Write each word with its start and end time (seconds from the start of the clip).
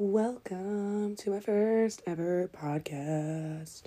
Welcome 0.00 1.16
to 1.16 1.30
my 1.30 1.40
first 1.40 2.02
ever 2.06 2.48
podcast. 2.56 3.82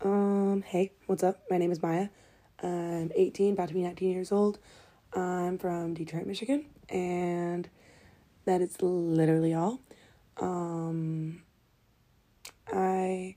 Um, 0.00 0.64
hey, 0.66 0.92
what's 1.04 1.22
up? 1.22 1.42
My 1.50 1.58
name 1.58 1.70
is 1.70 1.82
Maya. 1.82 2.08
I'm 2.62 3.12
18, 3.14 3.52
about 3.52 3.68
to 3.68 3.74
be 3.74 3.82
19 3.82 4.10
years 4.10 4.32
old. 4.32 4.58
I'm 5.12 5.58
from 5.58 5.92
Detroit, 5.92 6.24
Michigan, 6.24 6.64
and 6.88 7.68
that 8.46 8.62
is 8.62 8.80
literally 8.80 9.52
all. 9.52 9.80
Um, 10.40 11.42
I 12.72 13.36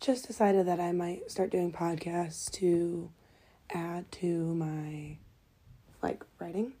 just 0.00 0.26
decided 0.26 0.66
that 0.66 0.80
I 0.80 0.90
might 0.90 1.30
start 1.30 1.50
doing 1.50 1.70
podcasts 1.70 2.50
to 2.54 3.12
add 3.70 4.10
to 4.10 4.56
my 4.56 5.18
like 6.02 6.24
writing 6.40 6.72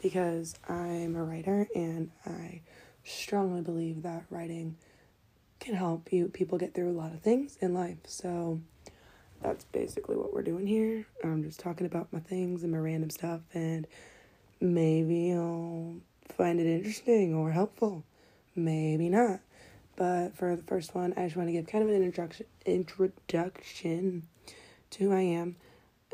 because 0.00 0.54
I'm 0.68 1.16
a 1.16 1.24
writer 1.24 1.66
and 1.74 2.12
I 2.24 2.60
strongly 3.04 3.62
believe 3.62 4.02
that 4.02 4.24
writing 4.30 4.76
can 5.58 5.74
help 5.74 6.12
you 6.12 6.28
people 6.28 6.58
get 6.58 6.74
through 6.74 6.90
a 6.90 6.92
lot 6.96 7.12
of 7.12 7.20
things 7.20 7.58
in 7.60 7.74
life. 7.74 7.98
So 8.04 8.60
that's 9.42 9.64
basically 9.64 10.16
what 10.16 10.32
we're 10.32 10.42
doing 10.42 10.66
here. 10.66 11.06
I'm 11.22 11.42
just 11.42 11.60
talking 11.60 11.86
about 11.86 12.12
my 12.12 12.20
things 12.20 12.62
and 12.62 12.72
my 12.72 12.78
random 12.78 13.10
stuff 13.10 13.40
and 13.54 13.86
maybe 14.60 15.14
you'll 15.14 15.96
find 16.36 16.60
it 16.60 16.66
interesting 16.66 17.34
or 17.34 17.50
helpful. 17.50 18.04
Maybe 18.54 19.08
not. 19.08 19.40
But 19.96 20.36
for 20.36 20.56
the 20.56 20.62
first 20.62 20.94
one, 20.94 21.12
I 21.16 21.24
just 21.24 21.36
want 21.36 21.48
to 21.48 21.52
give 21.52 21.66
kind 21.66 21.84
of 21.84 21.90
an 21.90 21.96
introduction 21.96 22.46
introduction 22.64 24.26
to 24.90 25.04
who 25.04 25.12
I 25.12 25.20
am 25.20 25.56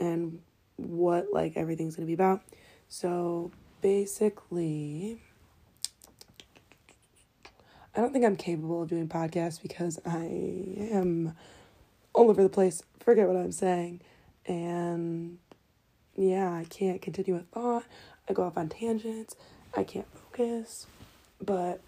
and 0.00 0.40
what 0.76 1.26
like 1.32 1.56
everything's 1.56 1.96
going 1.96 2.06
to 2.06 2.10
be 2.10 2.14
about. 2.14 2.42
So 2.88 3.52
basically, 3.80 5.20
I 7.96 8.00
don't 8.00 8.12
think 8.12 8.26
I'm 8.26 8.36
capable 8.36 8.82
of 8.82 8.90
doing 8.90 9.08
podcasts 9.08 9.60
because 9.60 9.98
I 10.04 10.24
am 10.92 11.34
all 12.12 12.28
over 12.28 12.42
the 12.42 12.50
place. 12.50 12.82
Forget 13.00 13.26
what 13.26 13.38
I'm 13.38 13.52
saying. 13.52 14.02
And 14.44 15.38
yeah, 16.14 16.52
I 16.52 16.64
can't 16.64 17.00
continue 17.00 17.36
a 17.36 17.40
thought. 17.40 17.84
I 18.28 18.34
go 18.34 18.44
off 18.44 18.58
on 18.58 18.68
tangents. 18.68 19.34
I 19.74 19.82
can't 19.82 20.06
focus. 20.12 20.86
But 21.42 21.80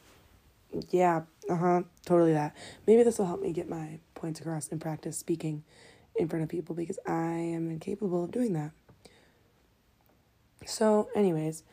yeah, 0.91 1.23
uh 1.51 1.57
huh, 1.57 1.83
totally 2.07 2.33
that. 2.33 2.57
Maybe 2.87 3.03
this 3.03 3.19
will 3.19 3.27
help 3.27 3.43
me 3.43 3.53
get 3.53 3.69
my 3.69 3.99
points 4.15 4.41
across 4.41 4.69
and 4.69 4.81
practice 4.81 5.19
speaking 5.19 5.63
in 6.17 6.27
front 6.29 6.43
of 6.43 6.49
people 6.49 6.75
because 6.75 6.99
I 7.07 7.33
am 7.33 7.71
incapable 7.71 8.25
of 8.25 8.31
doing 8.31 8.55
that. 8.55 8.71
So, 10.65 11.11
anyways, 11.15 11.65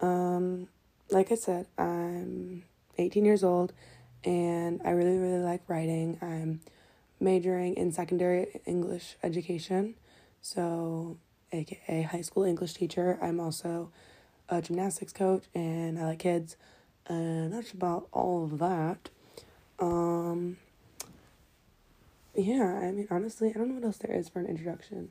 um, 0.00 0.68
like 1.10 1.30
I 1.30 1.36
said, 1.36 1.66
I'm 1.78 2.01
18 3.02 3.24
years 3.24 3.44
old 3.44 3.72
and 4.24 4.80
I 4.84 4.90
really, 4.90 5.18
really 5.18 5.42
like 5.42 5.62
writing. 5.68 6.18
I'm 6.22 6.60
majoring 7.20 7.74
in 7.74 7.92
secondary 7.92 8.60
English 8.66 9.16
education, 9.22 9.94
so, 10.40 11.18
aka 11.52 12.02
high 12.02 12.20
school 12.20 12.44
English 12.44 12.74
teacher. 12.74 13.18
I'm 13.20 13.40
also 13.40 13.90
a 14.48 14.60
gymnastics 14.62 15.12
coach 15.12 15.44
and 15.54 15.98
I 15.98 16.04
like 16.04 16.20
kids, 16.20 16.56
and 17.06 17.52
that's 17.52 17.72
about 17.72 18.08
all 18.12 18.44
of 18.44 18.58
that. 18.58 19.08
Um, 19.78 20.58
yeah, 22.34 22.80
I 22.82 22.90
mean, 22.92 23.08
honestly, 23.10 23.50
I 23.50 23.58
don't 23.58 23.68
know 23.68 23.74
what 23.74 23.84
else 23.84 23.98
there 23.98 24.14
is 24.14 24.28
for 24.28 24.40
an 24.40 24.46
introduction. 24.46 25.10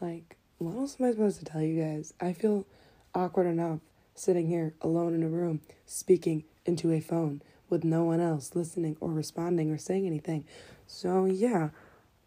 Like, 0.00 0.36
what 0.58 0.76
else 0.76 0.96
am 0.98 1.06
I 1.06 1.12
supposed 1.12 1.38
to 1.40 1.44
tell 1.44 1.62
you 1.62 1.82
guys? 1.82 2.14
I 2.20 2.32
feel 2.32 2.66
awkward 3.14 3.46
enough 3.46 3.80
sitting 4.18 4.48
here 4.48 4.74
alone 4.80 5.14
in 5.14 5.22
a 5.22 5.28
room 5.28 5.60
speaking 5.86 6.44
into 6.64 6.92
a 6.92 7.00
phone 7.00 7.42
with 7.68 7.84
no 7.84 8.04
one 8.04 8.20
else 8.20 8.54
listening 8.54 8.96
or 9.00 9.10
responding 9.10 9.70
or 9.70 9.78
saying 9.78 10.06
anything. 10.06 10.44
So, 10.86 11.26
yeah, 11.26 11.70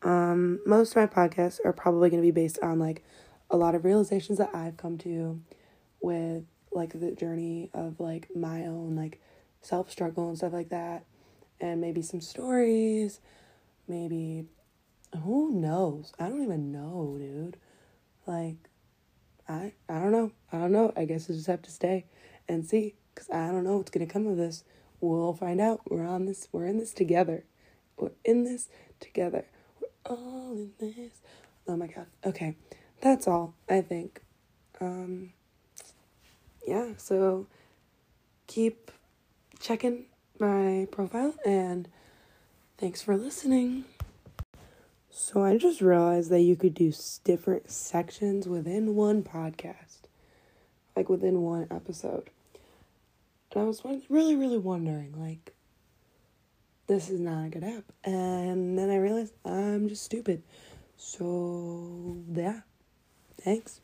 um, 0.03 0.59
most 0.65 0.95
of 0.95 0.97
my 0.97 1.07
podcasts 1.07 1.59
are 1.65 1.73
probably 1.73 2.09
going 2.09 2.21
to 2.21 2.27
be 2.27 2.31
based 2.31 2.59
on 2.61 2.79
like 2.79 3.03
a 3.49 3.57
lot 3.57 3.75
of 3.75 3.85
realizations 3.85 4.37
that 4.37 4.53
I've 4.53 4.77
come 4.77 4.97
to 4.99 5.41
with 5.99 6.45
like 6.71 6.99
the 6.99 7.11
journey 7.11 7.69
of 7.73 7.99
like 7.99 8.29
my 8.35 8.65
own 8.65 8.95
like 8.95 9.19
self 9.61 9.91
struggle 9.91 10.29
and 10.29 10.37
stuff 10.37 10.53
like 10.53 10.69
that, 10.69 11.05
and 11.59 11.81
maybe 11.81 12.01
some 12.01 12.21
stories, 12.21 13.19
maybe 13.87 14.45
who 15.23 15.51
knows? 15.51 16.13
I 16.19 16.29
don't 16.29 16.43
even 16.43 16.71
know, 16.71 17.17
dude. 17.19 17.57
Like, 18.25 18.55
I 19.47 19.73
I 19.89 19.99
don't 19.99 20.11
know. 20.11 20.31
I 20.51 20.59
don't 20.71 20.95
know. 20.95 21.01
I 21.01 21.05
guess 21.05 21.29
I 21.29 21.33
just 21.33 21.47
have 21.47 21.61
to 21.63 21.71
stay 21.71 22.05
and 22.47 22.65
see 22.65 22.95
because 23.13 23.29
I 23.29 23.47
don't 23.47 23.63
know 23.63 23.77
what's 23.77 23.91
gonna 23.91 24.05
come 24.05 24.27
of 24.27 24.37
this. 24.37 24.63
We'll 24.99 25.33
find 25.33 25.59
out. 25.59 25.81
We're 25.89 26.05
on 26.05 26.25
this. 26.25 26.47
We're 26.51 26.67
in 26.67 26.77
this 26.77 26.93
together. 26.93 27.43
We're 27.97 28.11
in 28.23 28.43
this 28.43 28.69
together. 28.99 29.45
We're 29.79 30.15
all 30.15 30.53
in 30.53 30.71
this. 30.79 31.21
Oh 31.67 31.75
my 31.75 31.87
god. 31.87 32.07
Okay, 32.25 32.55
that's 33.01 33.27
all. 33.27 33.53
I 33.69 33.81
think. 33.81 34.21
Um. 34.79 35.33
Yeah. 36.67 36.91
So 36.97 37.47
keep 38.47 38.91
checking 39.59 40.05
my 40.39 40.87
profile 40.91 41.35
and 41.45 41.87
thanks 42.77 43.01
for 43.01 43.15
listening. 43.15 43.85
So 45.09 45.43
I 45.43 45.57
just 45.57 45.81
realized 45.81 46.29
that 46.31 46.41
you 46.41 46.55
could 46.55 46.73
do 46.73 46.91
different 47.23 47.69
sections 47.69 48.47
within 48.47 48.95
one 48.95 49.23
podcast, 49.23 50.00
like 50.95 51.09
within 51.09 51.41
one 51.41 51.67
episode. 51.71 52.29
And 53.51 53.61
I 53.61 53.65
was 53.65 53.83
really, 54.09 54.35
really 54.35 54.57
wondering, 54.57 55.13
like, 55.17 55.53
this 56.87 57.09
is 57.09 57.19
not 57.19 57.47
a 57.47 57.49
good 57.49 57.63
app. 57.63 57.83
And 58.03 58.77
then 58.77 58.89
I 58.89 58.97
realized 58.97 59.33
I'm 59.43 59.89
just 59.89 60.03
stupid. 60.03 60.43
So, 60.97 62.17
yeah. 62.33 62.61
Thanks. 63.41 63.81